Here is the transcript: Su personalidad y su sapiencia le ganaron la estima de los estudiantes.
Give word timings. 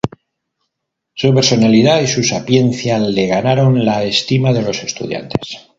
Su 1.13 1.31
personalidad 1.31 2.01
y 2.01 2.07
su 2.07 2.23
sapiencia 2.23 2.97
le 2.97 3.27
ganaron 3.27 3.85
la 3.85 4.03
estima 4.03 4.51
de 4.51 4.63
los 4.63 4.81
estudiantes. 4.81 5.69